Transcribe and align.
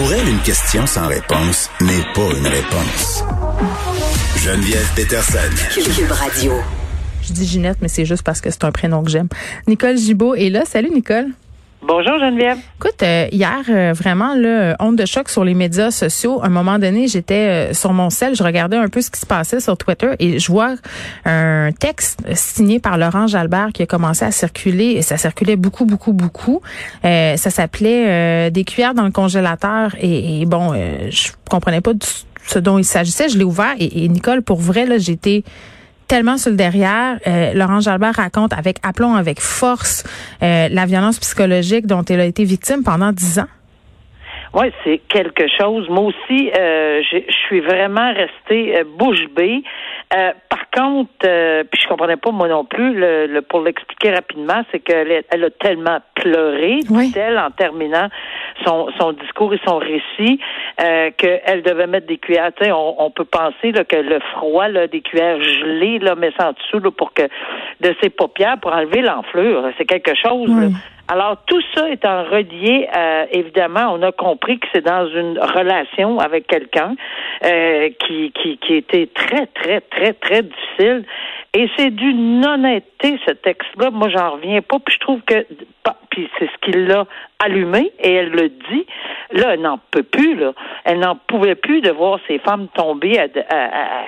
Pour 0.00 0.14
elle, 0.14 0.26
une 0.30 0.40
question 0.40 0.86
sans 0.86 1.08
réponse 1.08 1.68
n'est 1.82 2.02
pas 2.14 2.34
une 2.34 2.46
réponse. 2.46 3.22
Geneviève 4.38 4.90
Peterson. 4.96 5.38
Cube 5.74 6.10
Radio. 6.10 6.54
Je 7.20 7.34
dis 7.34 7.46
Ginette, 7.46 7.76
mais 7.82 7.88
c'est 7.88 8.06
juste 8.06 8.22
parce 8.22 8.40
que 8.40 8.50
c'est 8.50 8.64
un 8.64 8.72
prénom 8.72 9.04
que 9.04 9.10
j'aime. 9.10 9.28
Nicole 9.66 9.98
Gibault 9.98 10.34
est 10.36 10.48
là. 10.48 10.64
Salut, 10.64 10.88
Nicole. 10.88 11.26
Bonjour 11.82 12.18
Geneviève. 12.18 12.58
Écoute, 12.76 13.02
euh, 13.02 13.26
hier, 13.32 13.62
euh, 13.70 13.94
vraiment, 13.94 14.34
là, 14.34 14.76
honte 14.80 14.96
de 14.96 15.06
choc 15.06 15.30
sur 15.30 15.44
les 15.44 15.54
médias 15.54 15.90
sociaux. 15.90 16.42
À 16.42 16.46
un 16.46 16.50
moment 16.50 16.78
donné, 16.78 17.08
j'étais 17.08 17.70
euh, 17.70 17.72
sur 17.72 17.94
mon 17.94 18.10
sel, 18.10 18.34
je 18.34 18.42
regardais 18.42 18.76
un 18.76 18.88
peu 18.88 19.00
ce 19.00 19.10
qui 19.10 19.18
se 19.18 19.24
passait 19.24 19.60
sur 19.60 19.78
Twitter 19.78 20.10
et 20.18 20.38
je 20.38 20.52
vois 20.52 20.74
un 21.24 21.70
texte 21.72 22.22
signé 22.34 22.80
par 22.80 22.98
Laurent 22.98 23.26
Jalbert 23.26 23.70
qui 23.72 23.82
a 23.82 23.86
commencé 23.86 24.26
à 24.26 24.30
circuler 24.30 24.90
et 24.92 25.02
ça 25.02 25.16
circulait 25.16 25.56
beaucoup, 25.56 25.86
beaucoup, 25.86 26.12
beaucoup. 26.12 26.60
ça 27.02 27.36
s'appelait 27.36 28.50
Des 28.50 28.64
cuillères 28.64 28.94
dans 28.94 29.04
le 29.04 29.10
congélateur 29.10 29.94
et, 29.98 30.44
bon, 30.44 30.74
je 30.74 31.30
comprenais 31.48 31.80
pas 31.80 31.92
ce 32.46 32.58
dont 32.58 32.76
il 32.76 32.84
s'agissait. 32.84 33.30
Je 33.30 33.38
l'ai 33.38 33.44
ouvert 33.44 33.74
et, 33.78 34.04
et 34.04 34.08
Nicole, 34.08 34.42
pour 34.42 34.60
vrai, 34.60 34.84
là, 34.84 34.98
j'étais 34.98 35.44
tellement 36.10 36.38
sur 36.38 36.50
le 36.50 36.56
derrière. 36.56 37.20
Euh, 37.28 37.54
Laurent 37.54 37.78
Jalbert 37.78 38.16
raconte 38.16 38.52
avec 38.52 38.78
aplomb, 38.82 39.14
avec 39.14 39.40
force, 39.40 40.02
euh, 40.42 40.68
la 40.68 40.84
violence 40.84 41.20
psychologique 41.20 41.86
dont 41.86 42.04
elle 42.04 42.18
a 42.18 42.24
été 42.24 42.42
victime 42.42 42.82
pendant 42.82 43.12
dix 43.12 43.38
ans. 43.38 43.46
Oui, 44.52 44.72
c'est 44.84 44.98
quelque 45.08 45.46
chose. 45.58 45.88
Moi 45.88 46.04
aussi, 46.04 46.50
euh, 46.50 47.02
je 47.02 47.32
suis 47.46 47.60
vraiment 47.60 48.12
restée 48.12 48.82
bouche 48.98 49.26
bée. 49.34 49.62
par 50.10 50.70
contre, 50.74 51.10
puis 51.70 51.80
je 51.80 51.88
comprenais 51.88 52.16
pas 52.16 52.30
moi 52.30 52.48
non 52.48 52.64
plus. 52.64 52.94
Le, 52.94 53.40
pour 53.42 53.60
l'expliquer 53.60 54.10
rapidement, 54.10 54.62
c'est 54.70 54.80
qu'elle 54.80 55.22
elle 55.30 55.44
a 55.44 55.50
tellement 55.50 55.98
pleuré, 56.14 56.80
dit-elle, 56.80 57.38
en 57.38 57.50
terminant 57.50 58.08
son, 58.64 58.88
son 58.98 59.12
discours 59.12 59.54
et 59.54 59.60
son 59.66 59.78
récit, 59.78 60.40
euh, 60.82 61.10
qu'elle 61.16 61.62
devait 61.62 61.86
mettre 61.86 62.06
des 62.06 62.18
cuillères. 62.18 62.50
On, 62.62 62.94
on 62.98 63.10
peut 63.10 63.24
penser 63.24 63.72
là, 63.72 63.84
que 63.84 63.96
le 63.96 64.20
froid, 64.34 64.68
là, 64.68 64.86
des 64.86 65.00
cuillères 65.00 65.42
gelées, 65.42 65.98
là, 65.98 66.14
ça 66.38 66.48
en 66.48 66.52
dessous 66.52 66.78
là, 66.78 66.90
pour 66.90 67.12
que 67.12 67.22
de 67.80 67.94
ses 68.02 68.10
paupières 68.10 68.58
pour 68.60 68.72
enlever 68.72 69.02
l'enflure. 69.02 69.64
C'est 69.78 69.86
quelque 69.86 70.14
chose. 70.14 70.50
Alors, 71.12 71.38
tout 71.46 71.60
ça 71.74 71.90
étant 71.90 72.22
relié, 72.22 72.88
euh, 72.96 73.26
évidemment, 73.32 73.92
on 73.92 74.00
a 74.02 74.12
compris 74.12 74.60
que 74.60 74.68
c'est 74.72 74.84
dans 74.84 75.08
une 75.08 75.40
relation 75.40 76.20
avec 76.20 76.46
quelqu'un 76.46 76.94
euh, 77.44 77.88
qui, 77.98 78.30
qui, 78.30 78.58
qui 78.58 78.74
était 78.76 79.08
très, 79.12 79.46
très, 79.48 79.80
très, 79.80 80.12
très 80.12 80.42
difficile. 80.42 81.04
Et 81.52 81.68
c'est 81.76 81.90
d'une 81.90 82.46
honnêteté, 82.46 83.18
ce 83.26 83.32
texte-là. 83.32 83.90
Moi, 83.90 84.08
j'en 84.08 84.30
reviens 84.34 84.62
pas. 84.62 84.78
Puis 84.78 84.94
je 84.94 85.00
trouve 85.00 85.20
que, 85.22 85.44
puis 86.10 86.30
c'est 86.38 86.46
ce 86.46 86.58
qui 86.62 86.78
l'a 86.78 87.06
allumé, 87.40 87.90
et 87.98 88.14
elle 88.14 88.30
le 88.30 88.48
dit. 88.48 88.86
Là, 89.32 89.54
elle 89.54 89.62
n'en 89.62 89.80
peut 89.90 90.04
plus, 90.04 90.36
là. 90.36 90.52
Elle 90.84 91.00
n'en 91.00 91.16
pouvait 91.16 91.56
plus 91.56 91.80
de 91.80 91.90
voir 91.90 92.20
ces 92.28 92.38
femmes 92.38 92.68
tomber 92.68 93.18
à, 93.18 93.26
à, 93.48 94.04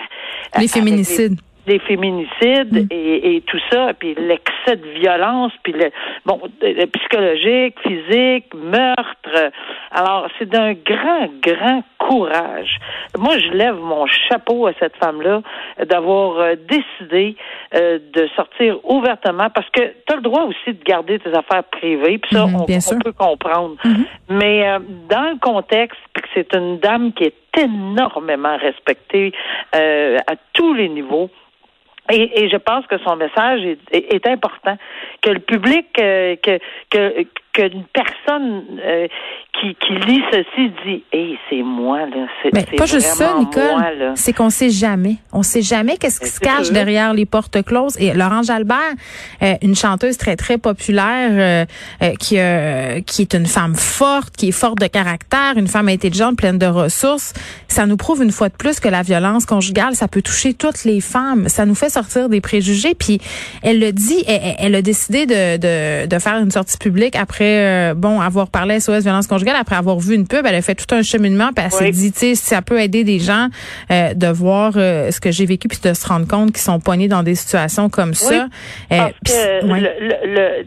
à 0.52 0.60
les 0.60 0.68
féminicides 0.68 1.34
des 1.34 1.51
féminicides 1.66 2.72
mm. 2.72 2.86
et, 2.90 3.36
et, 3.36 3.40
tout 3.42 3.60
ça, 3.70 3.92
puis 3.94 4.14
l'excès 4.14 4.76
de 4.76 4.88
violence, 5.00 5.52
puis 5.62 5.72
le 5.72 5.90
bon 6.26 6.40
le 6.60 6.86
psychologique, 6.86 7.76
physique, 7.80 8.52
meurtre. 8.54 9.50
Alors 9.90 10.28
c'est 10.38 10.48
d'un 10.48 10.72
grand, 10.72 11.28
grand 11.40 11.82
courage. 12.08 12.78
Moi, 13.18 13.38
je 13.38 13.48
lève 13.48 13.76
mon 13.76 14.06
chapeau 14.06 14.66
à 14.66 14.72
cette 14.78 14.96
femme-là 14.96 15.42
d'avoir 15.86 16.38
euh, 16.38 16.54
décidé 16.68 17.36
euh, 17.74 17.98
de 18.12 18.28
sortir 18.34 18.78
ouvertement 18.84 19.48
parce 19.50 19.68
que 19.70 19.80
tu 19.80 20.12
as 20.12 20.16
le 20.16 20.22
droit 20.22 20.44
aussi 20.44 20.76
de 20.76 20.82
garder 20.84 21.18
tes 21.18 21.30
affaires 21.30 21.64
privées, 21.64 22.18
puis 22.18 22.34
ça, 22.34 22.46
mm-hmm, 22.46 22.94
on, 22.94 22.98
peut 22.98 23.12
comprendre. 23.12 23.76
Mm-hmm. 23.84 24.06
Mais 24.30 24.68
euh, 24.68 24.78
dans 25.08 25.30
le 25.30 25.38
contexte, 25.38 26.00
que 26.14 26.28
c'est 26.34 26.54
une 26.54 26.78
dame 26.78 27.12
qui 27.12 27.24
est 27.24 27.34
énormément 27.58 28.56
respectée 28.56 29.32
à 29.72 30.34
tous 30.54 30.72
les 30.72 30.88
niveaux. 30.88 31.28
Et, 32.10 32.42
et, 32.42 32.48
je 32.48 32.56
pense 32.56 32.86
que 32.86 32.98
son 32.98 33.16
message 33.16 33.60
est, 33.64 33.78
est, 33.92 34.26
important, 34.26 34.76
que 35.22 35.30
le 35.30 35.38
public, 35.38 35.86
euh, 36.00 36.36
que 36.42 36.58
que 36.90 37.24
qu'une 37.52 37.84
personne 37.92 38.64
euh, 38.82 39.06
qui, 39.60 39.76
qui 39.76 39.92
lit 40.06 40.22
ceci 40.32 40.72
dit 40.86 41.04
Hey, 41.12 41.38
c'est 41.50 41.62
moi, 41.62 42.00
là. 42.06 42.26
C'est 42.42 42.76
pas 42.76 42.86
juste 42.86 43.06
ça, 43.06 43.34
Nicole. 43.38 44.12
C'est 44.14 44.32
qu'on 44.32 44.48
sait 44.48 44.70
jamais. 44.70 45.16
On 45.32 45.42
sait 45.42 45.60
jamais 45.60 45.98
qu'est-ce 45.98 46.20
qui 46.20 46.28
se 46.28 46.40
cache 46.40 46.70
derrière 46.70 47.12
les 47.12 47.26
portes 47.26 47.62
closes. 47.62 48.00
Et 48.00 48.14
Laurent 48.14 48.42
Jalbert, 48.42 48.78
euh, 49.42 49.54
une 49.60 49.74
chanteuse 49.74 50.16
très, 50.16 50.36
très 50.36 50.56
populaire, 50.56 51.66
euh, 52.02 52.14
qui, 52.18 52.36
qui 53.06 53.22
est 53.22 53.34
une 53.34 53.46
femme 53.46 53.74
forte, 53.74 54.34
qui 54.36 54.48
est 54.48 54.52
forte 54.52 54.78
de 54.78 54.86
caractère, 54.86 55.54
une 55.56 55.68
femme 55.68 55.88
intelligente, 55.88 56.36
pleine 56.36 56.58
de 56.58 56.66
ressources. 56.66 57.34
Ça 57.68 57.86
nous 57.86 57.98
prouve 57.98 58.22
une 58.22 58.32
fois 58.32 58.48
de 58.48 58.56
plus 58.56 58.80
que 58.80 58.88
la 58.88 59.02
violence 59.02 59.44
conjugale, 59.44 59.94
ça 59.94 60.08
peut 60.08 60.22
toucher 60.22 60.54
toutes 60.54 60.84
les 60.84 61.00
femmes. 61.00 61.48
Ça 61.48 61.66
nous 61.66 61.74
fait 61.74 61.90
sortir 61.90 62.30
des 62.30 62.40
préjugés. 62.40 62.94
Puis 62.94 63.20
elle 63.62 63.78
le 63.78 63.92
dit, 63.92 64.24
elle, 64.26 64.54
elle 64.58 64.74
a 64.74 64.82
décidé 64.82 65.26
de, 65.26 65.58
de, 65.58 66.06
de 66.06 66.18
faire 66.18 66.38
une 66.38 66.50
sortie 66.50 66.78
publique 66.78 67.16
après 67.16 67.41
euh, 67.42 67.94
bon 67.94 68.20
avoir 68.20 68.48
parlé 68.48 68.80
SOS 68.80 69.02
violence 69.02 69.26
conjugale, 69.26 69.56
après 69.56 69.76
avoir 69.76 69.98
vu 69.98 70.14
une 70.14 70.26
pub, 70.26 70.44
elle 70.46 70.54
a 70.54 70.62
fait 70.62 70.74
tout 70.74 70.94
un 70.94 71.02
cheminement, 71.02 71.50
puis 71.54 71.64
elle 71.64 71.70
s'est 71.70 71.90
dit, 71.90 72.12
tu 72.12 72.18
sais, 72.18 72.34
ça 72.34 72.62
peut 72.62 72.80
aider 72.80 73.04
des 73.04 73.18
gens 73.18 73.48
euh, 73.90 74.14
de 74.14 74.26
voir 74.26 74.72
euh, 74.76 75.10
ce 75.10 75.20
que 75.20 75.30
j'ai 75.30 75.46
vécu, 75.46 75.68
puis 75.68 75.78
de 75.82 75.94
se 75.94 76.06
rendre 76.06 76.26
compte 76.26 76.52
qu'ils 76.52 76.62
sont 76.62 76.80
poignés 76.80 77.08
dans 77.08 77.22
des 77.22 77.34
situations 77.34 77.88
comme 77.88 78.14
ça. 78.14 78.46
Parce 78.88 79.12
que 79.12 79.64
le, 79.64 80.64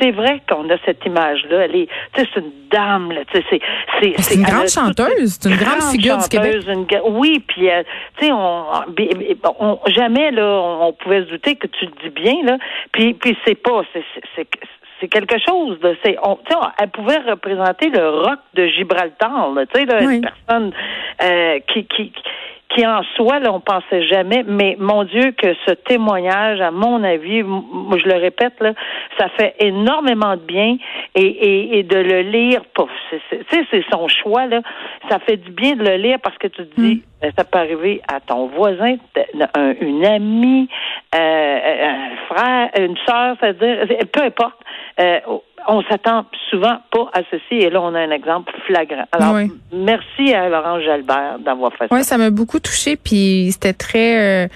c'est 0.00 0.10
vrai 0.12 0.42
qu'on 0.48 0.68
a 0.70 0.76
cette 0.84 1.04
image-là. 1.04 1.64
Elle 1.64 1.76
est, 1.76 1.88
c'est 2.16 2.36
une 2.36 2.52
dame, 2.70 3.12
là, 3.12 3.20
tu 3.32 3.38
sais, 3.38 3.60
c'est 4.00 4.12
c'est 4.18 4.34
une 4.34 4.42
grande 4.42 4.68
chanteuse, 4.68 5.38
c'est 5.40 5.48
une 5.48 5.56
grande 5.56 5.82
figure 5.90 6.18
du 6.18 6.28
Québec. 6.28 6.64
oui, 7.04 7.42
puis 7.46 7.68
tu 8.18 8.26
sais, 8.26 8.32
on, 8.32 8.64
on, 9.60 9.78
jamais 9.88 10.30
là, 10.30 10.60
on, 10.80 10.92
pouvait 10.92 11.24
se 11.24 11.30
douter 11.30 11.56
que 11.56 11.66
tu 11.66 11.86
le 11.86 11.92
dis 12.02 12.10
bien 12.10 12.34
là. 12.44 12.58
Puis 12.92 13.14
puis 13.14 13.36
c'est 13.46 13.54
pas, 13.54 13.82
c'est 13.92 14.02
c'est 15.00 15.08
quelque 15.08 15.36
chose 15.38 15.78
de 15.80 15.96
c'est 16.04 16.16
on, 16.22 16.38
elle 16.78 16.88
pouvait 16.88 17.18
représenter 17.18 17.90
le 17.90 18.08
rock 18.08 18.38
de 18.54 18.66
Gibraltar 18.66 19.50
tu 19.72 19.80
sais 19.80 20.04
une 20.04 20.20
personne 20.20 20.72
euh, 21.22 21.58
qui, 21.68 21.86
qui 21.86 22.12
qui 22.68 22.86
en 22.86 23.02
soi, 23.14 23.38
là, 23.38 23.52
on 23.52 23.60
pensait 23.60 24.06
jamais, 24.06 24.44
mais 24.46 24.76
mon 24.78 25.04
Dieu, 25.04 25.32
que 25.32 25.54
ce 25.66 25.72
témoignage, 25.72 26.60
à 26.60 26.70
mon 26.70 27.02
avis, 27.04 27.42
moi, 27.42 27.96
je 27.98 28.08
le 28.08 28.16
répète, 28.16 28.54
là, 28.60 28.72
ça 29.18 29.28
fait 29.30 29.54
énormément 29.60 30.36
de 30.36 30.42
bien 30.42 30.76
et, 31.14 31.22
et, 31.22 31.78
et 31.78 31.82
de 31.84 31.96
le 31.96 32.20
lire, 32.22 32.62
tu 32.76 33.18
sais, 33.50 33.64
c'est 33.70 33.84
son 33.90 34.08
choix, 34.08 34.46
là, 34.46 34.62
ça 35.08 35.20
fait 35.20 35.36
du 35.36 35.50
bien 35.52 35.74
de 35.76 35.84
le 35.84 35.96
lire 35.96 36.18
parce 36.22 36.36
que 36.38 36.48
tu 36.48 36.66
te 36.66 36.80
dis, 36.80 36.96
mm. 36.96 37.00
ben, 37.22 37.32
ça 37.38 37.44
peut 37.44 37.58
arriver 37.58 38.02
à 38.12 38.20
ton 38.20 38.48
voisin, 38.48 38.96
une 39.80 40.04
amie, 40.04 40.68
euh, 41.14 41.88
un 41.88 42.34
frère, 42.34 42.70
une 42.78 42.96
sœur, 43.06 43.36
c'est-à-dire, 43.40 43.86
peu 44.12 44.22
importe, 44.22 44.58
euh, 44.98 45.20
on 45.68 45.82
s'attend 45.82 46.24
souvent 46.50 46.78
pas 46.90 47.10
à 47.12 47.20
ceci 47.30 47.54
et 47.54 47.70
là 47.70 47.80
on 47.82 47.94
a 47.94 48.00
un 48.00 48.10
exemple 48.10 48.52
flagrant. 48.66 49.04
Alors 49.12 49.36
merci 49.72 50.32
à 50.32 50.48
Laurent 50.48 50.80
Jalbert 50.80 51.38
d'avoir 51.40 51.72
fait 51.72 51.88
ça. 51.88 51.94
Oui, 51.94 52.04
ça 52.04 52.16
m'a 52.18 52.30
beaucoup 52.30 52.60
touché 52.60 52.96
puis 52.96 53.50
c'était 53.52 53.72
très 53.72 54.44
euh, 54.44 54.48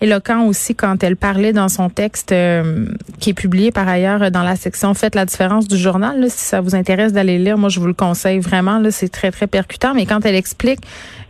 éloquent 0.00 0.46
aussi 0.46 0.74
quand 0.74 1.02
elle 1.02 1.16
parlait 1.16 1.52
dans 1.52 1.68
son 1.68 1.88
texte 1.88 2.32
euh, 2.32 2.86
qui 3.20 3.30
est 3.30 3.34
publié 3.34 3.70
par 3.70 3.88
ailleurs 3.88 4.30
dans 4.30 4.42
la 4.42 4.56
section 4.56 4.94
Faites 4.94 5.14
la 5.14 5.24
différence 5.24 5.66
du 5.66 5.76
journal. 5.76 6.24
si 6.28 6.44
ça 6.44 6.60
vous 6.60 6.74
intéresse 6.74 7.12
d'aller 7.12 7.38
lire, 7.38 7.58
moi 7.58 7.68
je 7.68 7.80
vous 7.80 7.86
le 7.86 7.94
conseille 7.94 8.38
vraiment. 8.38 8.78
Là, 8.78 8.90
c'est 8.90 9.08
très 9.08 9.30
très 9.30 9.46
percutant. 9.46 9.94
Mais 9.94 10.06
quand 10.06 10.24
elle 10.26 10.34
explique 10.34 10.80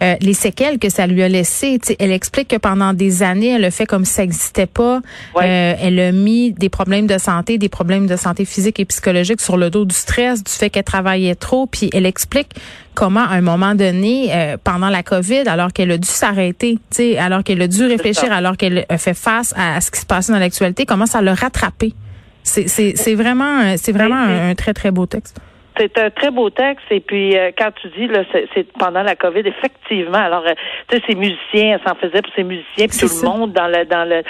euh, 0.03 0.17
les 0.21 0.35
séquelles 0.35 0.79
que 0.79 0.89
ça 0.89 1.07
lui 1.07 1.23
a 1.23 1.29
laissées, 1.29 1.79
elle 1.99 2.13
explique 2.13 2.49
que 2.49 2.57
pendant 2.57 2.93
des 2.93 3.23
années, 3.23 3.51
elle 3.51 3.65
a 3.65 3.71
fait 3.71 3.87
comme 3.87 4.05
si 4.05 4.15
ça 4.15 4.23
n'existait 4.23 4.67
pas. 4.67 5.01
Euh, 5.37 5.75
elle 5.81 6.01
a 6.01 6.13
mis 6.13 6.53
des 6.53 6.69
problèmes 6.69 7.07
de 7.07 7.19
santé, 7.19 7.59
des 7.59 7.69
problèmes 7.69 8.07
de 8.07 8.17
santé 8.17 8.45
physique 8.45 8.81
et 8.81 8.85
psychologique 8.85 9.41
sur 9.41 9.57
le 9.57 9.71
dos 9.71 9.85
du 9.85 9.95
stress, 9.95 10.43
du 10.43 10.53
fait 10.53 10.71
qu'elle 10.71 10.85
travaillait 10.85 11.37
trop. 11.37 11.67
Puis 11.67 11.91
elle 11.93 12.07
explique 12.07 12.51
comment, 12.95 13.25
à 13.25 13.35
un 13.35 13.41
moment 13.41 13.75
donné, 13.75 14.57
pendant 14.65 14.89
la 14.89 15.03
COVID, 15.03 15.47
alors 15.47 15.73
qu'elle 15.73 15.91
a 15.91 15.99
dû 15.99 16.09
s'arrêter, 16.09 16.79
alors 17.19 17.43
qu'elle 17.43 17.61
a 17.63 17.69
dû 17.69 17.85
réfléchir, 17.85 18.33
alors 18.33 18.57
qu'elle 18.57 18.87
a 18.89 18.99
fait 18.99 19.15
face 19.15 19.55
à, 19.57 19.81
ce 19.81 19.91
qui 19.91 20.01
se 20.01 20.07
passait 20.07 20.33
dans 20.33 20.39
l'actualité, 20.39 20.87
comment 20.87 21.07
ça 21.07 21.21
l'a 21.21 21.35
rattrapé? 21.35 21.95
C'est 22.43 23.15
vraiment, 23.15 23.77
c'est 23.77 23.93
vraiment 23.93 24.17
un, 24.17 24.55
très, 24.55 24.75
très 24.75 24.91
beau 24.91 25.07
texte. 25.07 25.37
C'est 25.77 25.99
un 25.99 26.11
très 26.11 26.31
beau 26.31 26.51
texte 26.51 26.85
et 26.91 27.01
puis 27.01 27.37
euh, 27.37 27.51
quand 27.57 27.71
tu 27.81 27.89
dis 27.89 28.07
là 28.07 28.23
c'est 28.33 28.73
pendant 28.79 29.03
la 29.03 29.17
Covid 29.17 29.41
effectivement 29.41 30.19
alors 30.19 30.45
euh, 30.47 30.55
tu 30.89 30.97
sais 30.97 31.03
ces 31.09 31.15
musiciens 31.17 31.79
ça 31.85 31.93
en 31.93 31.95
faisait 31.97 32.23
pour 32.23 32.33
ces 32.35 32.45
musiciens 32.45 32.87
puis 32.87 32.99
tout 32.99 33.09
le 33.09 33.29
monde 33.29 33.53
dans 33.53 33.67
le 33.67 33.85
dans 33.85 34.09
le 34.09 34.23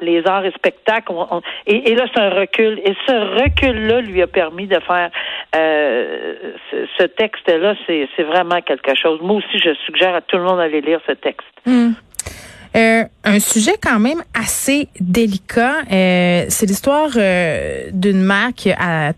les 0.00 0.26
arts 0.26 0.44
et 0.44 0.52
spectacles 0.52 1.12
et, 1.66 1.94
là 1.94 2.04
c'est 2.12 2.20
un 2.20 2.30
recul 2.30 2.80
et 2.84 2.94
ce 3.06 3.42
recul 3.42 3.86
là 3.86 4.00
lui 4.00 4.22
a 4.22 4.26
permis 4.26 4.66
de 4.66 4.78
faire 4.80 5.10
euh, 5.56 6.34
ce, 6.98 7.04
texte 7.04 7.48
là 7.48 7.74
c'est 7.86 8.08
c'est 8.16 8.22
vraiment 8.22 8.60
quelque 8.60 8.94
chose 8.94 9.20
moi 9.22 9.36
aussi 9.36 9.58
je 9.58 9.74
suggère 9.86 10.14
à 10.14 10.20
tout 10.20 10.36
le 10.36 10.44
monde 10.44 10.58
d'aller 10.58 10.80
lire 10.80 11.00
ce 11.06 11.12
texte. 11.12 11.46
Hmm. 11.66 11.92
Euh, 12.76 13.04
un 13.22 13.38
sujet 13.38 13.74
quand 13.80 14.00
même 14.00 14.22
assez 14.34 14.88
délicat. 14.98 15.82
Euh, 15.92 16.46
c'est 16.48 16.66
l'histoire 16.66 17.10
euh, 17.16 17.84
d'une 17.92 18.20
mère 18.20 18.50
qui 18.56 18.72
a 18.72 19.12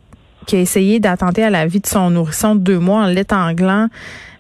qui 0.46 0.56
a 0.56 0.60
essayé 0.60 1.00
d'attenter 1.00 1.44
à 1.44 1.50
la 1.50 1.66
vie 1.66 1.80
de 1.80 1.86
son 1.86 2.10
nourrisson 2.10 2.54
de 2.54 2.60
deux 2.60 2.78
mois 2.78 3.02
en 3.02 3.06
l'étanglant 3.06 3.88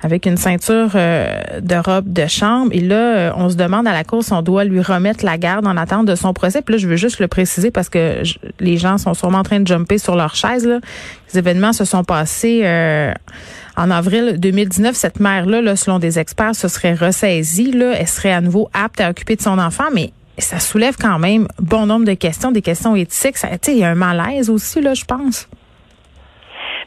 avec 0.02 0.26
une 0.26 0.36
ceinture 0.36 0.90
euh, 0.94 1.60
de 1.60 1.74
robe 1.74 2.12
de 2.12 2.26
chambre. 2.26 2.70
Et 2.72 2.80
là, 2.80 2.96
euh, 2.96 3.32
on 3.36 3.48
se 3.48 3.56
demande 3.56 3.86
à 3.86 3.92
la 3.92 4.04
cour 4.04 4.22
si 4.22 4.32
on 4.32 4.42
doit 4.42 4.64
lui 4.64 4.80
remettre 4.80 5.24
la 5.24 5.38
garde 5.38 5.66
en 5.66 5.76
attente 5.76 6.06
de 6.06 6.14
son 6.14 6.32
procès. 6.32 6.62
Puis 6.62 6.74
là, 6.74 6.78
je 6.78 6.86
veux 6.86 6.96
juste 6.96 7.18
le 7.18 7.28
préciser 7.28 7.70
parce 7.70 7.88
que 7.88 8.22
les 8.60 8.76
gens 8.76 8.98
sont 8.98 9.14
sûrement 9.14 9.38
en 9.38 9.42
train 9.42 9.60
de 9.60 9.66
jumper 9.66 9.98
sur 9.98 10.14
leur 10.14 10.34
chaise. 10.34 10.66
Là. 10.66 10.80
Les 11.32 11.38
événements 11.38 11.72
se 11.72 11.84
sont 11.84 12.04
passés 12.04 12.62
euh, 12.64 13.12
en 13.76 13.90
avril 13.90 14.36
2019. 14.38 14.94
Cette 14.94 15.18
mère-là, 15.18 15.60
là, 15.60 15.76
selon 15.76 15.98
des 15.98 16.18
experts, 16.18 16.54
se 16.54 16.68
serait 16.68 16.94
ressaisie. 16.94 17.72
Là. 17.72 17.94
Elle 17.98 18.08
serait 18.08 18.32
à 18.32 18.40
nouveau 18.40 18.68
apte 18.72 19.00
à 19.00 19.10
occuper 19.10 19.36
de 19.36 19.42
son 19.42 19.58
enfant, 19.58 19.86
mais 19.94 20.12
ça 20.38 20.60
soulève 20.60 20.96
quand 21.00 21.18
même 21.18 21.48
bon 21.58 21.86
nombre 21.86 22.04
de 22.04 22.14
questions, 22.14 22.52
des 22.52 22.62
questions 22.62 22.94
éthiques. 22.94 23.38
Ça, 23.38 23.48
il 23.68 23.78
y 23.78 23.84
a 23.84 23.90
un 23.90 23.94
malaise 23.94 24.50
aussi, 24.50 24.80
là, 24.80 24.94
je 24.94 25.04
pense. 25.04 25.48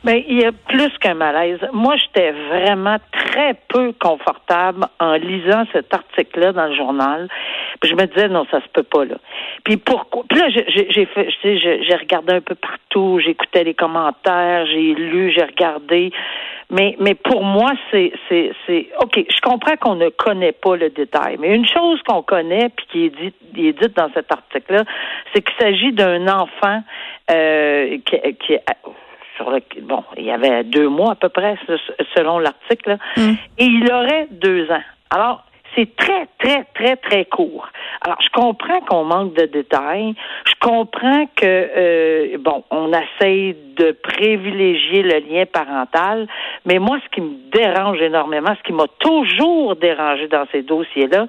Mais 0.04 0.24
il 0.28 0.42
y 0.42 0.46
a 0.46 0.52
plus 0.52 0.98
qu'un 1.00 1.14
malaise. 1.14 1.60
Moi, 1.74 1.96
j'étais 1.98 2.32
vraiment 2.32 2.98
très 3.12 3.56
peu 3.68 3.92
confortable 4.00 4.86
en 5.00 5.14
lisant 5.14 5.64
cet 5.74 5.94
article-là 5.94 6.54
dans 6.54 6.68
le 6.68 6.76
journal. 6.76 7.28
Puis 7.82 7.90
je 7.90 7.96
me 7.96 8.06
disais 8.06 8.30
non, 8.30 8.46
ça 8.50 8.62
se 8.62 8.68
peut 8.70 8.84
pas 8.84 9.06
là. 9.06 9.16
Puis 9.66 9.78
pourquoi? 9.78 10.24
Puis 10.30 10.40
là, 10.40 10.48
j'ai 10.50 11.06
fait, 11.06 11.30
j'ai 11.44 11.96
regardé 11.96 12.34
un 12.34 12.42
peu 12.42 12.56
partout, 12.56 13.20
j'écoutais 13.20 13.64
les 13.64 13.74
commentaires, 13.74 14.66
j'ai 14.68 14.94
lu, 14.94 15.32
j'ai 15.36 15.44
regardé. 15.44 16.12
Mais 16.70 16.96
mais 17.00 17.16
pour 17.16 17.44
moi, 17.44 17.72
c'est 17.92 18.14
c'est 18.30 18.52
c'est 18.68 18.90
ok. 19.02 19.26
Je 19.28 19.42
comprends 19.42 19.76
qu'on 19.76 19.96
ne 19.96 20.10
connaît 20.10 20.52
pas 20.52 20.76
le 20.76 20.90
détail, 20.90 21.38
mais 21.40 21.56
une 21.56 21.68
chose 21.68 22.00
qu'on 22.04 22.22
connaît 22.22 22.70
puis 22.70 22.86
qui 22.92 23.06
est 23.06 23.10
dite 23.10 23.36
est 23.58 23.74
dite 23.74 23.98
dans 23.98 24.10
cet 24.14 24.32
article-là, 24.32 24.84
c'est 25.34 25.42
qu'il 25.42 25.56
s'agit 25.60 25.92
d'un 25.92 26.28
enfant 26.28 26.84
euh, 27.32 27.98
qui, 28.06 28.18
qui 28.40 28.58
bon, 29.82 30.04
il 30.18 30.26
y 30.26 30.32
avait 30.32 30.64
deux 30.64 30.88
mois 30.90 31.12
à 31.12 31.16
peu 31.16 31.30
près 31.30 31.58
selon 32.16 32.40
l'article, 32.40 32.98
mm. 33.18 33.34
et 33.58 33.66
il 33.66 33.92
aurait 33.92 34.28
deux 34.32 34.70
ans. 34.72 34.84
Alors, 35.10 35.44
c'est 35.76 35.96
très, 35.96 36.28
très, 36.40 36.66
très, 36.74 36.96
très 36.98 37.26
court. 37.26 37.68
Alors, 38.02 38.18
je 38.22 38.30
comprends 38.30 38.80
qu'on 38.82 39.04
manque 39.04 39.34
de 39.34 39.46
détails. 39.46 40.14
Je 40.46 40.54
comprends 40.62 41.26
que, 41.36 41.44
euh, 41.46 42.38
bon, 42.40 42.64
on 42.72 42.92
essaye 42.94 43.56
de 43.76 43.92
privilégier 43.92 45.04
le 45.04 45.20
lien 45.20 45.46
parental, 45.46 46.28
mais 46.66 46.80
moi, 46.80 46.98
ce 47.04 47.10
qui 47.16 47.22
me 47.22 47.36
dérange 47.52 48.02
énormément, 48.02 48.54
ce 48.58 48.64
qui 48.64 48.74
m'a 48.74 48.88
toujours 49.00 49.76
dérangé 49.76 50.28
dans 50.28 50.46
ces 50.52 50.64
dossiers-là, 50.64 51.28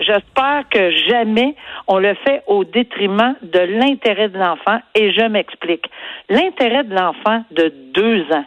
j'espère 0.00 0.64
que 0.70 0.90
jamais 0.90 1.54
on 1.86 1.98
le 1.98 2.14
fait 2.26 2.42
au 2.46 2.64
détriment 2.64 3.36
de 3.42 3.60
l'intérêt 3.60 4.28
de 4.28 4.38
l'enfant, 4.38 4.80
et 4.94 5.12
je 5.12 5.26
m'explique. 5.26 5.86
L'intérêt 6.28 6.84
de 6.84 6.94
l'enfant 6.94 7.44
de 7.52 7.72
deux 7.94 8.22
ans 8.32 8.44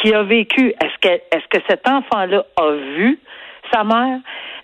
qui 0.00 0.14
a 0.14 0.22
vécu, 0.22 0.68
est-ce 0.68 0.98
que, 1.00 1.08
est-ce 1.08 1.48
que 1.50 1.62
cet 1.68 1.88
enfant-là 1.88 2.44
a 2.56 2.70
vu 2.96 3.18
sa 3.72 3.84
mère? 3.84 4.20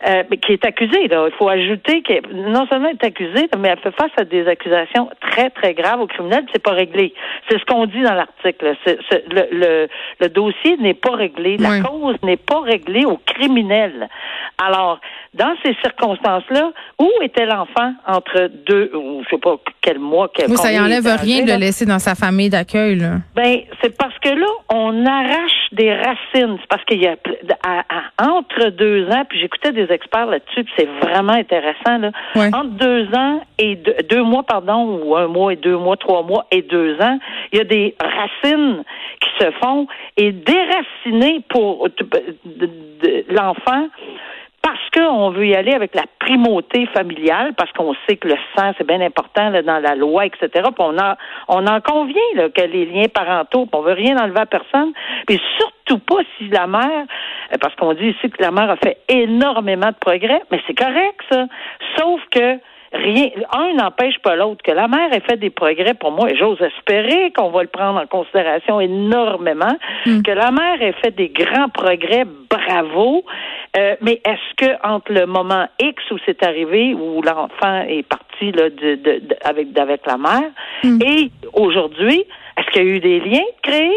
Euh, 0.07 0.23
qui 0.45 0.53
est 0.53 0.67
accusée. 0.67 1.09
Là. 1.09 1.29
Il 1.29 1.35
faut 1.39 1.49
ajouter 1.49 2.03
que 2.03 2.31
non 2.35 2.67
seulement 2.67 2.89
elle 2.89 2.97
est 3.01 3.07
accusée, 3.07 3.49
mais 3.59 3.69
elle 3.69 3.79
fait 3.79 3.91
face 3.93 4.11
à 4.19 4.25
des 4.25 4.47
accusations 4.47 5.09
très, 5.23 5.49
très 5.49 5.73
graves 5.73 5.99
au 5.99 6.07
criminel, 6.07 6.45
c'est 6.53 6.63
pas 6.63 6.73
réglé. 6.73 7.15
C'est 7.49 7.59
ce 7.59 7.65
qu'on 7.65 7.87
dit 7.87 8.03
dans 8.03 8.13
l'article. 8.13 8.77
Le, 8.87 9.47
le, 9.51 9.89
le, 10.21 10.29
dossier 10.29 10.77
n'est 10.77 10.93
pas 10.93 11.13
réglé. 11.13 11.57
La 11.57 11.81
cause 11.81 12.17
n'est 12.23 12.37
pas 12.37 12.61
réglée 12.61 13.07
au 13.07 13.17
criminel. 13.17 14.11
Alors, 14.63 15.01
dans 15.33 15.55
ces 15.65 15.75
circonstances-là, 15.83 16.73
où 16.99 17.11
était 17.23 17.47
l'enfant 17.47 17.95
entre 18.07 18.51
deux, 18.67 18.91
ou 18.95 19.23
je 19.25 19.31
sais 19.31 19.41
pas 19.41 19.57
quel 19.81 19.99
mois, 19.99 20.31
quel 20.33 20.49
mois. 20.49 20.59
ça 20.59 20.73
y 20.73 20.79
enlève 20.79 21.07
rien 21.21 21.45
de 21.45 21.51
le 21.51 21.59
laisser 21.59 21.87
dans 21.87 21.99
sa 21.99 22.15
famille 22.15 22.51
d'accueil, 22.51 22.97
là. 22.97 23.15
Ben, 23.35 23.61
c'est 23.83 23.97
parce 23.97 24.17
que 24.19 24.29
là, 24.29 24.47
on 24.69 25.05
arrache 25.07 25.71
des 25.73 25.93
racines. 25.93 26.59
C'est 26.61 26.69
parce 26.69 26.85
qu'il 26.85 27.03
y 27.03 27.07
a, 27.07 27.17
entre 28.19 28.69
deux 28.69 29.09
ans, 29.09 29.25
puis 29.29 29.41
j'écoutais 29.41 29.73
des 29.73 29.91
experts 29.95 30.27
là-dessus, 30.27 30.67
c'est 30.77 30.89
vraiment 31.01 31.33
intéressant. 31.33 31.99
Là. 31.99 32.11
Entre 32.35 32.71
deux 32.71 33.07
ans 33.15 33.41
et 33.59 33.77
deux, 33.77 34.23
mois, 34.23 34.43
pardon, 34.43 35.01
ou 35.03 35.17
un 35.17 35.29
mois 35.29 35.53
et 35.53 35.57
deux 35.57 35.77
mois, 35.77 35.97
trois 35.97 36.23
mois 36.23 36.47
et 36.51 36.63
deux 36.63 37.01
ans, 37.01 37.19
il 37.53 37.59
y 37.59 37.61
a 37.61 37.65
des 37.65 37.95
racines 38.01 38.83
qui 39.21 39.45
se 39.45 39.51
font 39.63 39.87
et 40.17 40.33
déraciner 40.33 41.41
pour 41.49 41.89
l'enfant 43.31 43.55
parce 43.65 44.14
qu'on 44.95 45.31
veut 45.31 45.47
y 45.47 45.55
aller 45.55 45.73
avec 45.73 45.95
la 45.95 46.05
primauté 46.21 46.87
familiale, 46.87 47.55
parce 47.57 47.73
qu'on 47.73 47.95
sait 48.07 48.17
que 48.17 48.29
le 48.29 48.37
sang, 48.57 48.73
c'est 48.79 48.87
bien 48.87 49.01
important 49.01 49.51
dans 49.51 49.79
la 49.79 49.95
loi, 49.95 50.27
etc. 50.27 50.49
Puis 50.53 50.73
on, 50.79 50.99
a, 50.99 51.17
on 51.49 51.67
en 51.67 51.81
convient 51.81 52.21
là, 52.37 52.49
que 52.49 52.63
les 52.63 52.87
liens 52.87 53.09
parentaux, 53.09 53.69
on 53.73 53.81
veut 53.81 53.93
rien 53.93 54.17
enlever 54.17 54.41
à 54.41 54.47
personne, 54.47 54.93
mais 55.29 55.39
surtout 55.59 55.99
pas 55.99 56.23
si 56.39 56.49
la 56.49 56.67
mère, 56.67 57.07
parce 57.61 57.75
qu'on 57.75 57.93
dit 57.95 58.09
ici 58.09 58.31
que 58.31 58.43
la 58.43 58.51
mère 58.51 58.71
a 58.71 58.77
fait 58.77 58.99
énormément 59.09 59.89
de 59.89 59.97
progrès, 60.01 60.43
mais 60.51 60.61
c'est 60.67 60.79
correct 60.79 61.21
ça. 61.31 61.47
Sauf 61.99 62.21
que 62.31 62.59
rien, 62.95 63.29
un 63.53 63.75
n'empêche 63.75 64.19
pas 64.21 64.37
l'autre. 64.37 64.63
Que 64.63 64.73
la 64.73 64.89
mère 64.89 65.13
ait 65.13 65.21
fait 65.21 65.37
des 65.37 65.51
progrès 65.51 65.95
pour 65.95 66.13
moi, 66.13 66.31
et 66.31 66.37
j'ose 66.37 66.61
espérer 66.61 67.33
qu'on 67.33 67.51
va 67.51 67.63
le 67.63 67.69
prendre 67.69 68.01
en 68.01 68.07
considération 68.07 68.81
énormément, 68.81 69.77
hmm. 70.07 70.23
que 70.23 70.31
la 70.31 70.51
mère 70.51 70.81
ait 70.81 70.95
fait 71.03 71.15
des 71.15 71.29
grands 71.29 71.69
progrès, 71.69 72.25
bravo. 72.49 73.25
Euh, 73.77 73.97
mais 74.01 74.21
est-ce 74.25 74.55
que 74.57 74.87
entre 74.87 75.13
le 75.13 75.27
moment 75.27 75.67
X 75.81 76.03
où 76.11 76.17
c'est 76.25 76.43
arrivé, 76.45 76.95
où 76.95 77.21
l'enfant 77.23 77.83
est 77.89 78.07
parti 78.07 78.53
là, 78.53 78.71
de, 78.71 78.95
de, 78.95 79.23
avec, 79.45 79.77
avec 79.77 80.07
la 80.07 80.17
mère, 80.17 80.51
hmm. 80.83 80.99
et 81.03 81.31
aujourd'hui, 81.53 82.25
est-ce 82.57 82.73
qu'il 82.73 82.83
y 82.83 82.87
a 82.87 82.89
eu 82.89 83.01
des 83.01 83.21
liens 83.21 83.45
créés? 83.63 83.91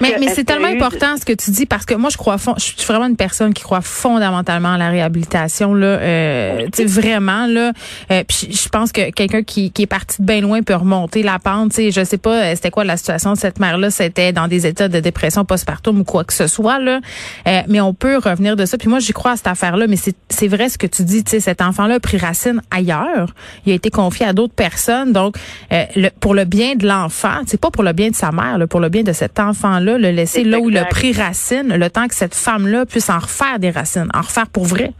mais, 0.00 0.16
mais 0.18 0.28
c'est 0.28 0.44
tellement 0.44 0.68
important 0.68 1.16
ce 1.16 1.24
que 1.24 1.32
tu 1.32 1.50
dis 1.50 1.66
parce 1.66 1.86
que 1.86 1.94
moi 1.94 2.10
je 2.10 2.16
crois 2.16 2.36
je 2.56 2.62
suis 2.62 2.86
vraiment 2.86 3.06
une 3.06 3.16
personne 3.16 3.54
qui 3.54 3.62
croit 3.62 3.80
fondamentalement 3.80 4.74
à 4.74 4.78
la 4.78 4.90
réhabilitation 4.90 5.74
là 5.74 5.86
euh, 5.86 6.66
tu 6.72 6.84
vraiment 6.86 7.46
là. 7.46 7.72
Euh, 8.10 8.24
puis 8.26 8.48
je 8.50 8.68
pense 8.68 8.92
que 8.92 9.10
quelqu'un 9.10 9.42
qui, 9.42 9.70
qui 9.70 9.82
est 9.82 9.86
parti 9.86 10.20
de 10.20 10.26
bien 10.26 10.40
loin 10.40 10.62
peut 10.62 10.74
remonter 10.74 11.22
la 11.22 11.38
pente, 11.38 11.70
tu 11.70 11.76
sais. 11.76 11.90
Je 11.90 12.04
sais 12.04 12.18
pas 12.18 12.44
euh, 12.44 12.52
c'était 12.54 12.70
quoi 12.70 12.84
la 12.84 12.96
situation 12.96 13.32
de 13.32 13.38
cette 13.38 13.58
mère 13.58 13.78
là, 13.78 13.90
c'était 13.90 14.32
dans 14.32 14.48
des 14.48 14.66
états 14.66 14.88
de 14.88 15.00
dépression 15.00 15.44
postpartum 15.44 16.00
ou 16.00 16.04
quoi 16.04 16.24
que 16.24 16.32
ce 16.32 16.46
soit 16.46 16.78
là. 16.78 17.00
Euh, 17.46 17.62
mais 17.68 17.80
on 17.80 17.94
peut 17.94 18.18
revenir 18.18 18.56
de 18.56 18.64
ça. 18.64 18.78
Puis 18.78 18.88
moi 18.88 18.98
j'y 18.98 19.12
crois 19.12 19.32
à 19.32 19.36
cette 19.36 19.46
affaire 19.46 19.76
là 19.76 19.86
mais 19.86 19.96
c'est 19.96 20.16
c'est 20.28 20.48
vrai 20.48 20.68
ce 20.68 20.78
que 20.78 20.86
tu 20.86 21.02
dis, 21.02 21.24
tu 21.24 21.32
sais 21.32 21.40
cet 21.40 21.62
enfant 21.62 21.86
là 21.86 21.96
a 21.96 22.00
pris 22.00 22.18
racine 22.18 22.60
ailleurs, 22.70 23.34
il 23.66 23.72
a 23.72 23.74
été 23.74 23.90
confié 23.90 24.26
à 24.26 24.32
d'autres 24.32 24.54
personnes. 24.54 25.12
Donc 25.12 25.36
le, 25.70 26.08
pour 26.20 26.34
le 26.34 26.44
bien 26.44 26.74
de 26.74 26.86
l'enfant, 26.86 27.40
c'est 27.46 27.60
pas 27.60 27.70
pour 27.70 27.82
le 27.82 27.89
bien 27.92 28.10
de 28.10 28.14
sa 28.14 28.32
mère, 28.32 28.58
là, 28.58 28.66
pour 28.66 28.80
le 28.80 28.88
bien 28.88 29.02
de 29.02 29.12
cet 29.12 29.38
enfant-là, 29.38 29.98
le 29.98 30.10
laisser 30.10 30.44
là 30.44 30.58
où 30.58 30.70
il 30.70 30.78
a 30.78 30.84
pris 30.84 31.12
racine, 31.12 31.74
le 31.76 31.90
temps 31.90 32.06
que 32.08 32.14
cette 32.14 32.34
femme-là 32.34 32.86
puisse 32.86 33.10
en 33.10 33.18
refaire 33.18 33.58
des 33.58 33.70
racines, 33.70 34.08
en 34.14 34.20
refaire 34.20 34.48
pour 34.48 34.64
vrai. 34.64 34.92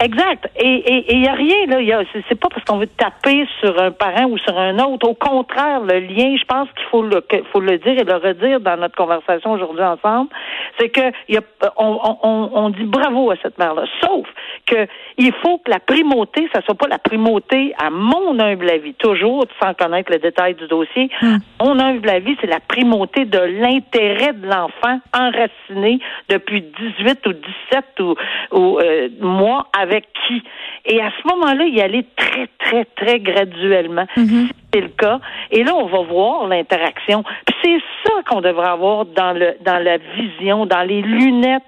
Exact. 0.00 0.48
Et 0.56 1.12
il 1.12 1.20
n'y 1.20 1.28
a 1.28 1.32
rien, 1.32 1.66
là. 1.66 1.80
Y 1.82 1.92
a, 1.92 2.02
c'est, 2.12 2.38
pas 2.38 2.48
parce 2.48 2.64
qu'on 2.64 2.78
veut 2.78 2.86
taper 2.86 3.46
sur 3.58 3.82
un 3.82 3.90
parent 3.90 4.26
ou 4.26 4.38
sur 4.38 4.56
un 4.56 4.78
autre. 4.78 5.08
Au 5.08 5.14
contraire, 5.14 5.80
le 5.80 5.98
lien, 5.98 6.36
je 6.36 6.44
pense 6.44 6.68
qu'il 6.76 6.86
faut 6.88 7.02
le, 7.02 7.20
faut 7.52 7.60
le 7.60 7.78
dire 7.78 7.98
et 7.98 8.04
le 8.04 8.14
redire 8.14 8.60
dans 8.60 8.76
notre 8.76 8.94
conversation 8.94 9.52
aujourd'hui 9.52 9.82
ensemble, 9.82 10.30
c'est 10.78 10.90
que 10.90 11.00
y 11.28 11.36
a, 11.36 11.40
on, 11.76 11.98
on, 12.22 12.50
on 12.54 12.70
dit 12.70 12.84
bravo 12.84 13.32
à 13.32 13.34
cette 13.42 13.58
mère-là. 13.58 13.86
Sauf 14.00 14.26
que 14.66 14.86
il 15.18 15.32
faut 15.42 15.58
que 15.58 15.70
la 15.70 15.80
primauté, 15.80 16.48
ça 16.54 16.62
soit 16.62 16.76
pas 16.76 16.86
la 16.86 16.98
primauté 16.98 17.74
à 17.76 17.90
mon 17.90 18.38
humble 18.38 18.70
avis, 18.70 18.94
toujours 18.94 19.44
sans 19.60 19.74
connaître 19.74 20.12
le 20.12 20.18
détail 20.18 20.54
du 20.54 20.68
dossier. 20.68 21.10
Hum. 21.20 21.40
Mon 21.60 21.78
humble 21.80 22.08
avis, 22.08 22.36
c'est 22.40 22.46
la 22.46 22.60
primauté 22.60 23.24
de 23.24 23.38
l'intérêt 23.38 24.32
de 24.32 24.46
l'enfant 24.46 25.00
enraciné 25.12 25.98
depuis 26.28 26.62
18 26.98 27.26
ou 27.26 27.32
17 27.32 27.84
ou, 28.00 28.14
ou 28.52 28.78
euh, 28.78 29.08
mois 29.20 29.66
avec 29.76 30.06
qui. 30.26 30.42
Et 30.84 31.02
à 31.02 31.10
ce 31.10 31.28
moment-là, 31.28 31.64
y 31.64 31.80
aller 31.80 32.06
très, 32.16 32.48
très, 32.58 32.84
très 32.84 33.18
graduellement. 33.18 34.06
Mm-hmm. 34.16 34.50
C'est 34.72 34.80
le 34.80 34.88
cas. 34.88 35.18
Et 35.50 35.64
là, 35.64 35.74
on 35.74 35.86
va 35.86 36.02
voir 36.02 36.46
l'interaction. 36.46 37.24
Puis 37.44 37.56
c'est 37.64 37.78
ça 38.04 38.22
qu'on 38.28 38.40
devrait 38.40 38.68
avoir 38.68 39.04
dans 39.06 39.32
le 39.32 39.56
dans 39.64 39.82
la 39.82 39.96
vision, 39.96 40.66
dans 40.66 40.82
les 40.82 41.02
lunettes. 41.02 41.62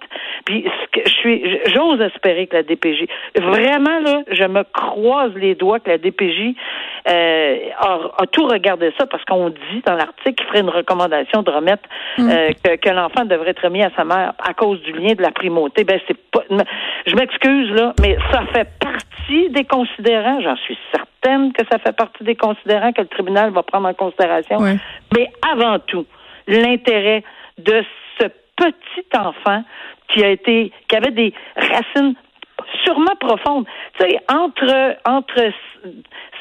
Puis 0.51 0.65
ce 0.65 1.01
que 1.01 1.09
je 1.09 1.15
suis, 1.15 1.61
j'ose 1.73 2.01
espérer 2.01 2.49
que 2.49 2.57
la 2.57 2.65
DPJ, 2.65 3.07
vraiment 3.37 4.01
là, 4.01 4.23
je 4.33 4.43
me 4.43 4.65
croise 4.65 5.33
les 5.37 5.55
doigts 5.55 5.79
que 5.79 5.91
la 5.91 5.99
DPJ 5.99 6.57
euh, 7.09 7.57
a, 7.79 8.27
tout 8.33 8.47
regardé 8.47 8.93
ça 8.99 9.07
parce 9.07 9.25
qu'on 9.27 9.51
dit 9.51 9.83
dans 9.87 9.95
l'article 9.95 10.35
qu'il 10.35 10.47
ferait 10.49 10.61
une 10.61 10.71
recommandation 10.71 11.43
de 11.43 11.53
remettre 11.53 11.89
mm. 12.19 12.29
euh, 12.29 12.49
que, 12.65 12.77
que 12.77 12.91
l'enfant 12.91 13.25
devrait 13.25 13.51
être 13.51 13.63
remis 13.63 13.85
à 13.85 13.91
sa 13.97 14.05
mère 14.05 14.33
à 14.45 14.55
cause 14.55 14.83
du 14.83 14.91
lien 14.91 15.13
de 15.13 15.23
la 15.23 15.31
primauté. 15.31 15.85
Ben 15.85 16.01
c'est 16.09 16.19
pas, 16.33 16.43
je 17.07 17.15
m'excuse 17.15 17.71
là, 17.71 17.95
mais 18.01 18.17
ça 18.33 18.43
fait 18.53 18.69
partie 18.81 19.51
des 19.51 19.65
considérants. 19.65 20.41
J'en 20.41 20.57
suis 20.57 20.77
certaine 20.93 21.53
que 21.53 21.63
ça 21.71 21.79
fait 21.79 21.95
partie 21.95 22.25
des 22.25 22.35
considérants 22.35 22.93
que 22.93 23.03
le 23.03 23.09
tribunal 23.09 23.53
va 23.53 23.63
prendre 23.63 23.87
en 23.87 23.95
considération. 23.95 24.59
Mais 25.17 25.31
avant 25.49 25.79
tout, 25.79 26.07
l'intérêt 26.49 27.23
de 27.59 27.85
petit 28.61 29.07
enfant 29.17 29.65
qui 30.09 30.23
a 30.23 30.31
été, 30.31 30.73
qui 30.89 30.97
avait 30.97 31.13
des 31.13 31.33
racines 31.57 32.15
sûrement 32.85 33.17
profondes. 33.19 33.67
Tu 33.99 34.09
sais, 34.09 34.19
entre 34.29 34.97
entre 35.05 35.53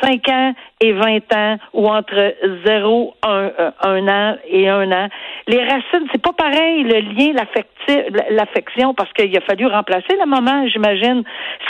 5 0.01 0.29
ans 0.29 0.53
et 0.81 0.93
20 0.93 1.33
ans 1.35 1.57
ou 1.73 1.87
entre 1.87 2.35
0, 2.65 3.13
1, 3.23 3.51
1 3.83 4.07
an 4.07 4.37
et 4.47 4.69
1 4.69 4.91
an. 4.91 5.09
Les 5.47 5.61
racines, 5.63 6.07
c'est 6.11 6.21
pas 6.21 6.33
pareil, 6.33 6.83
le 6.83 6.99
lien, 6.99 7.33
l'affection, 8.31 8.93
parce 8.93 9.11
qu'il 9.13 9.35
a 9.35 9.41
fallu 9.41 9.65
remplacer 9.65 10.15
la 10.17 10.25
maman, 10.25 10.67
j'imagine, 10.67 11.23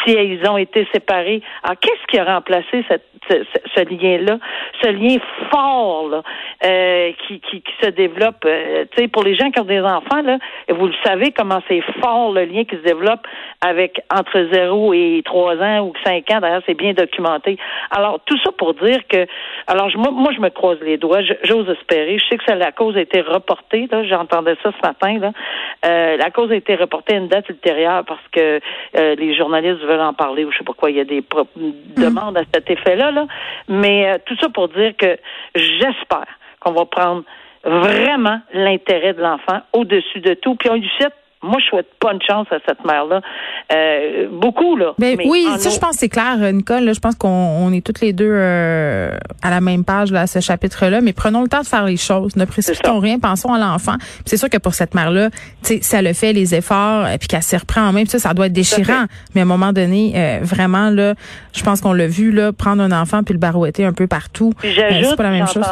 si 0.05 0.13
ils 0.13 0.47
ont 0.47 0.57
été 0.57 0.87
séparés. 0.93 1.41
Alors, 1.63 1.79
qu'est-ce 1.79 2.05
qui 2.07 2.19
a 2.19 2.25
remplacé 2.25 2.85
ce, 3.29 3.83
lien-là? 3.83 4.37
Ce 4.83 4.89
lien 4.89 5.17
fort, 5.51 6.09
là, 6.09 6.21
euh, 6.65 7.11
qui, 7.27 7.39
qui, 7.39 7.61
qui, 7.61 7.73
se 7.81 7.89
développe. 7.89 8.45
Euh, 8.45 8.85
tu 8.91 9.03
sais, 9.03 9.07
pour 9.07 9.23
les 9.23 9.35
gens 9.35 9.49
qui 9.49 9.59
ont 9.59 9.65
des 9.65 9.81
enfants, 9.81 10.21
là, 10.23 10.37
vous 10.69 10.87
le 10.87 10.95
savez 11.03 11.31
comment 11.31 11.61
c'est 11.67 11.81
fort 12.01 12.31
le 12.31 12.45
lien 12.45 12.63
qui 12.63 12.75
se 12.75 12.81
développe 12.81 13.25
avec 13.61 14.01
entre 14.13 14.38
0 14.51 14.93
et 14.93 15.22
3 15.25 15.58
ans 15.58 15.79
ou 15.81 15.93
5 16.03 16.31
ans. 16.31 16.39
D'ailleurs, 16.39 16.62
c'est 16.65 16.74
bien 16.74 16.93
documenté. 16.93 17.58
Alors, 17.91 18.19
tout 18.25 18.38
ça 18.43 18.51
pour 18.51 18.74
dire 18.75 19.00
que, 19.08 19.25
alors 19.67 19.89
moi, 19.96 20.12
moi 20.12 20.31
je 20.36 20.39
me 20.39 20.50
croise 20.50 20.79
les 20.81 20.98
doigts, 20.98 21.22
j'ose 21.43 21.69
espérer. 21.69 22.17
Je 22.17 22.25
sais 22.27 22.38
que 22.38 22.43
ça, 22.46 22.55
la 22.55 22.72
cause 22.72 22.96
a 22.98 23.01
été 23.01 23.22
reportée. 23.22 23.88
Là, 23.91 24.03
j'entendais 24.03 24.55
ça 24.63 24.72
ce 24.72 24.88
matin. 24.88 25.19
Là. 25.19 25.31
Euh, 25.86 26.17
la 26.17 26.31
cause 26.31 26.51
a 26.51 26.55
été 26.55 26.75
reportée 26.75 27.15
à 27.15 27.17
une 27.17 27.27
date 27.27 27.50
ultérieure 27.50 28.03
parce 28.05 28.27
que 28.31 28.60
euh, 28.98 29.15
les 29.15 29.36
journalistes 29.36 29.81
veulent 29.81 30.01
en 30.01 30.13
parler 30.13 30.46
ou 30.46 30.51
je 30.51 30.58
sais 30.58 30.63
pas 30.63 30.74
quoi. 30.74 30.89
Il 30.89 30.98
y 30.98 31.01
a 31.01 31.05
des 31.05 31.22
mm. 31.22 32.01
demandes 32.01 32.38
à 32.38 32.43
cet 32.53 32.69
effet-là. 32.69 33.12
Là. 33.12 33.25
Mais 33.67 34.10
euh, 34.10 34.17
tout 34.25 34.36
ça 34.39 34.50
pour 34.50 34.69
dire 34.69 34.93
que 34.98 35.17
j'espère 35.55 36.27
qu'on 36.60 36.72
va 36.72 36.86
prendre 36.86 37.24
vraiment 37.63 38.39
l'intérêt 38.53 39.13
de 39.13 39.22
l'enfant 39.22 39.62
au-dessus 39.74 40.22
de 40.22 40.34
tout. 40.34 40.55
Puis 40.55 40.69
on 40.69 40.75
lui 40.75 40.89
souhaite 40.98 41.13
moi, 41.41 41.58
je 41.63 41.69
souhaite 41.69 41.88
pas 42.00 42.12
une 42.12 42.22
chance 42.22 42.48
à 42.51 42.58
cette 42.67 42.84
mère-là. 42.84 43.22
Euh, 43.72 44.27
beaucoup, 44.29 44.75
là. 44.75 44.93
Ben, 45.00 45.17
oui, 45.25 45.48
ça, 45.58 45.69
je 45.69 45.79
pense 45.79 45.96
c'est 45.96 46.10
clair, 46.10 46.38
Nicole. 46.51 46.93
je 46.93 47.00
pense 47.00 47.15
qu'on 47.15 47.72
est 47.72 47.86
toutes 47.86 48.01
les 48.01 48.12
deux 48.12 48.29
euh, 48.29 49.12
à 49.41 49.50
la 49.50 49.62
même 49.62 49.86
page 49.86 50.12
là, 50.12 50.22
à 50.22 50.27
ce 50.27 50.41
chapitre-là. 50.41 51.00
Mais 51.00 51.13
prenons 51.13 51.41
le 51.41 51.48
temps 51.48 51.62
de 51.62 51.67
faire 51.67 51.86
les 51.86 51.96
choses. 51.96 52.36
Ne 52.36 52.43
précipitons 52.43 53.00
rien. 53.00 53.19
Pensons 53.19 53.53
à 53.53 53.58
l'enfant. 53.58 53.96
C'est 54.25 54.36
sûr 54.36 54.50
que 54.50 54.58
pour 54.58 54.74
cette 54.74 54.93
mère-là, 54.93 55.29
ça 55.62 56.01
le 56.01 56.12
fait 56.12 56.34
les 56.34 56.55
efforts, 56.55 57.08
et 57.08 57.17
puis 57.17 57.29
qu'elle 57.29 57.41
s'y 57.41 57.55
reprend 57.55 57.81
en 57.81 57.93
même. 57.93 58.05
Ça, 58.08 58.19
ça 58.19 58.34
doit 58.34 58.48
être 58.48 58.53
déchirant. 58.53 59.05
Mais 59.34 59.41
à 59.41 59.43
un 59.43 59.48
moment 59.48 59.72
donné, 59.72 60.13
euh, 60.15 60.39
vraiment, 60.41 60.89
là, 60.89 61.13
je 61.53 61.63
pense 61.63 61.79
qu'on 61.79 61.93
l'a 61.93 62.08
vu, 62.08 62.31
là, 62.31 62.51
prendre 62.51 62.84
un 62.84 62.91
enfant 62.91 63.24
puis 63.24 63.34
le 63.34 63.39
barouetter 63.39 63.86
un 63.86 63.93
peu 63.93 64.08
partout. 64.08 64.51
J'ajoute, 64.62 65.15
pas 65.15 65.24
la 65.24 65.31
même 65.31 65.48
chose. 65.48 65.63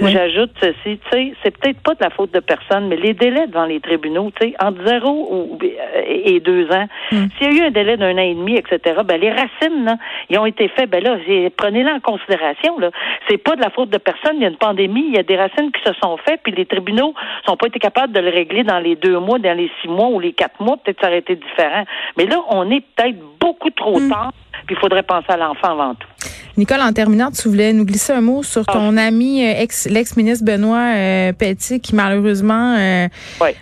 J'ajoute 0.00 0.52
ceci, 0.60 0.98
tu 0.98 1.00
sais, 1.10 1.32
c'est 1.42 1.56
peut-être 1.56 1.80
pas 1.80 1.94
de 1.94 2.04
la 2.04 2.10
faute 2.10 2.32
de 2.32 2.40
personne, 2.40 2.86
mais 2.86 2.96
les 2.96 3.14
délais 3.14 3.48
devant 3.48 3.64
les 3.64 3.80
tribunaux, 3.80 4.30
tu 4.40 4.48
sais, 4.48 4.54
entre 4.60 4.86
zéro 4.86 5.15
ou, 5.16 5.58
et 6.06 6.40
deux 6.40 6.70
ans. 6.70 6.86
Hmm. 7.12 7.26
S'il 7.36 7.52
y 7.52 7.60
a 7.60 7.64
eu 7.64 7.66
un 7.68 7.70
délai 7.70 7.96
d'un 7.96 8.14
an 8.14 8.18
et 8.18 8.34
demi, 8.34 8.56
etc., 8.56 9.00
ben 9.04 9.20
les 9.20 9.30
racines, 9.30 9.84
là, 9.84 9.96
ils 10.30 10.38
ont 10.38 10.46
été 10.46 10.68
faits. 10.68 10.90
Ben 10.90 11.02
là, 11.02 11.16
prenez-les 11.56 11.90
en 11.90 12.00
considération. 12.00 12.78
Là, 12.78 12.90
c'est 13.28 13.38
pas 13.38 13.56
de 13.56 13.60
la 13.60 13.70
faute 13.70 13.90
de 13.90 13.98
personne. 13.98 14.36
Il 14.36 14.42
y 14.42 14.44
a 14.44 14.48
une 14.48 14.56
pandémie, 14.56 15.04
il 15.08 15.16
y 15.16 15.18
a 15.18 15.22
des 15.22 15.36
racines 15.36 15.72
qui 15.72 15.82
se 15.82 15.92
sont 16.02 16.16
faites, 16.18 16.40
puis 16.42 16.52
les 16.52 16.66
tribunaux 16.66 17.14
sont 17.46 17.56
pas 17.56 17.66
été 17.66 17.78
capables 17.78 18.12
de 18.12 18.20
le 18.20 18.30
régler 18.30 18.64
dans 18.64 18.78
les 18.78 18.96
deux 18.96 19.18
mois, 19.18 19.38
dans 19.38 19.56
les 19.56 19.70
six 19.80 19.88
mois 19.88 20.08
ou 20.08 20.20
les 20.20 20.32
quatre 20.32 20.60
mois. 20.60 20.76
Peut-être 20.76 21.00
ça 21.00 21.08
aurait 21.08 21.18
été 21.18 21.36
différent. 21.36 21.84
Mais 22.16 22.26
là, 22.26 22.40
on 22.50 22.70
est 22.70 22.82
peut-être 22.94 23.18
beaucoup 23.40 23.70
trop 23.70 23.98
hmm. 23.98 24.10
tard. 24.10 24.32
Puis 24.66 24.74
il 24.76 24.80
faudrait 24.80 25.02
penser 25.02 25.26
à 25.28 25.36
l'enfant 25.36 25.72
avant 25.72 25.94
tout. 25.94 26.08
Nicole, 26.56 26.80
en 26.80 26.92
terminant, 26.92 27.30
tu 27.30 27.48
voulais 27.48 27.72
nous 27.72 27.84
glisser 27.84 28.12
un 28.12 28.22
mot 28.22 28.42
sur 28.42 28.64
ton 28.64 28.96
ah. 28.96 29.02
ami 29.02 29.44
euh, 29.44 29.60
ex, 29.60 29.86
l'ex-ministre 29.86 30.44
Benoît 30.44 30.94
euh, 30.94 31.32
Petit 31.32 31.80
qui 31.80 31.94
malheureusement 31.94 32.76
euh, 32.78 33.08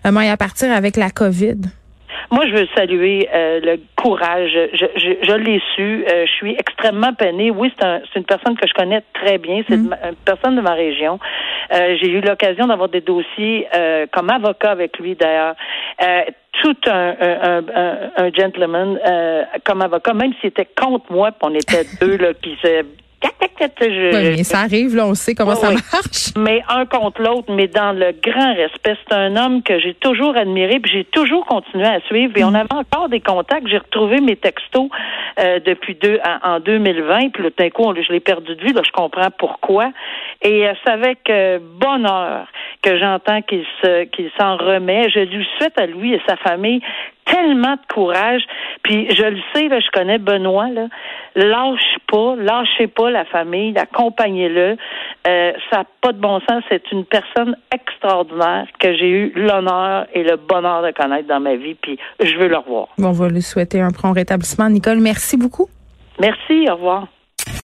a 0.05 0.13
moyen 0.13 0.33
à 0.33 0.37
partir 0.37 0.73
avec 0.73 0.97
la 0.97 1.11
COVID. 1.11 1.57
Moi, 2.31 2.47
je 2.47 2.55
veux 2.55 2.69
saluer 2.75 3.29
euh, 3.33 3.61
le 3.61 3.81
courage. 3.97 4.51
Je, 4.73 4.87
je, 4.97 5.13
je 5.23 5.33
l'ai 5.35 5.61
su. 5.75 6.05
je 6.09 6.31
suis 6.33 6.53
extrêmement 6.53 7.13
peinée. 7.13 7.51
Oui, 7.51 7.73
c'est 7.79 7.87
un, 7.87 8.01
une 8.17 8.25
personne 8.25 8.57
que 8.57 8.67
je 8.67 8.75
connais 8.75 9.03
très 9.15 9.39
bien. 9.39 9.63
C'est 9.69 9.77
mm. 9.77 9.97
une 10.05 10.17
personne 10.25 10.57
de 10.57 10.61
ma 10.61 10.75
région. 10.75 11.19
J'ai 11.71 12.11
eu 12.11 12.21
l'occasion 12.21 12.67
d'avoir 12.67 12.89
des 12.89 13.01
dossiers 13.01 13.67
comme 14.13 14.31
avocat 14.31 14.71
avec 14.71 14.99
lui, 14.99 15.15
d'ailleurs 15.15 15.55
tout 16.63 16.77
un, 16.87 17.15
un, 17.21 17.63
un, 17.75 18.11
un 18.17 18.33
gentleman 18.33 18.99
euh, 19.07 19.45
comme 19.65 19.83
avocat, 19.83 20.15
même 20.15 20.33
s'il 20.41 20.49
était 20.49 20.69
contre 20.81 21.13
moi, 21.13 21.33
puis 21.33 21.41
on 21.43 21.55
était 21.55 21.85
deux 22.01 22.17
là, 22.17 22.35
qui 22.35 22.57
se 22.63 22.85
oui, 23.81 24.35
mais 24.37 24.45
ça 24.45 24.61
arrive, 24.61 24.97
là, 24.97 25.07
on 25.07 25.15
sait 25.15 25.35
comment 25.35 25.55
ça 25.55 25.71
marche. 25.71 26.35
Mais 26.37 26.63
un 26.69 26.87
contre 26.87 27.23
l'autre, 27.23 27.53
mais 27.53 27.69
dans 27.69 27.93
le 27.93 28.13
grand 28.13 28.55
respect. 28.55 28.97
C'est 29.07 29.15
un 29.15 29.37
homme 29.37 29.63
que 29.63 29.79
j'ai 29.79 29.95
toujours 29.95 30.37
admiré, 30.37 30.81
puis 30.81 30.91
j'ai 30.93 31.05
toujours 31.05 31.47
continué 31.47 31.87
à 31.87 32.01
suivre. 32.01 32.33
Et 32.37 32.45
on 32.45 32.51
mm. 32.51 32.57
avait 32.57 32.75
encore 32.75 33.09
des 33.09 33.21
contacts. 33.21 33.67
J'ai 33.69 33.79
retrouvé 33.79 34.21
mes 34.21 34.37
textos 34.37 34.89
euh, 35.39 35.61
depuis 35.61 35.95
deux 35.95 36.19
en, 36.43 36.61
2020, 36.61 37.31
puis 37.31 37.45
d'un 37.57 37.71
coup, 37.71 37.93
je 37.95 38.13
l'ai 38.13 38.21
perdu 38.21 38.55
de 38.55 38.61
vue. 38.61 38.73
Là, 38.73 38.83
je 38.85 38.93
comprends 38.93 39.31
pourquoi. 39.37 39.91
Et 40.43 40.67
euh, 40.67 40.73
c'est 40.85 40.93
avec 40.93 41.31
euh, 41.31 41.59
bonheur 41.61 42.47
que 42.83 42.99
j'entends 42.99 43.43
qu'il 43.43 43.65
se 43.83 44.05
qu'il 44.05 44.31
s'en 44.39 44.57
remet. 44.57 45.09
Je 45.11 45.21
lui 45.21 45.47
souhaite 45.59 45.79
à 45.79 45.87
lui 45.87 46.15
et 46.15 46.21
sa 46.27 46.37
famille 46.37 46.81
tellement 47.25 47.75
de 47.75 47.95
courage. 47.95 48.43
Puis 48.83 49.09
je 49.15 49.25
le 49.25 49.41
sais, 49.55 49.69
là, 49.69 49.81
je 49.81 49.91
connais 49.91 50.19
Benoît, 50.19 50.69
là. 50.69 50.87
Lâche 51.37 51.99
pas, 52.07 52.37
lâchez 52.37 52.87
pas 52.87 53.11
la 53.11 53.25
famille, 53.25 53.77
accompagnez-le. 53.77 54.77
Euh, 55.27 55.53
ça 55.71 55.79
n'a 55.79 55.85
pas 56.01 56.13
de 56.13 56.21
bon 56.21 56.41
sens. 56.49 56.63
C'est 56.69 56.93
une 56.93 57.05
personne 57.05 57.57
extraordinaire 57.73 58.67
que 58.79 58.95
j'ai 58.97 59.09
eu 59.09 59.33
l'honneur 59.35 60.07
et 60.15 60.23
le 60.23 60.37
bonheur 60.37 60.83
de 60.83 60.93
connaître 60.93 61.29
dans 61.29 61.41
ma 61.41 61.57
vie. 61.57 61.75
Puis 61.75 61.99
je 62.21 62.37
veux 62.37 62.49
le 62.49 62.59
revoir. 62.59 62.89
Bon, 62.99 63.09
on 63.09 63.13
va 63.13 63.29
lui 63.29 63.43
souhaiter 63.43 63.81
un 63.81 63.91
prompt 63.91 64.13
rétablissement. 64.13 64.69
Nicole, 64.69 65.01
merci 65.01 65.37
beaucoup. 65.37 65.69
Merci, 66.21 66.69
au 66.71 66.75
revoir. 66.75 67.09